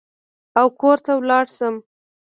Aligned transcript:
او 0.59 0.67
کور 0.79 0.97
ته 1.05 1.11
ولاړ 1.19 1.45
شم. 1.55 1.75